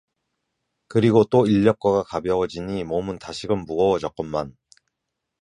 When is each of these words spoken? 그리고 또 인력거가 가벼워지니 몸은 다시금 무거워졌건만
그리고 0.87 1.23
또 1.25 1.45
인력거가 1.45 2.01
가벼워지니 2.05 2.83
몸은 2.85 3.19
다시금 3.19 3.65
무거워졌건만 3.65 4.57